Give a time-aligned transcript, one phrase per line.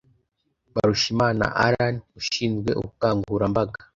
[0.71, 3.79] Mbarushimana Alain ushinzwe ubukangurambaga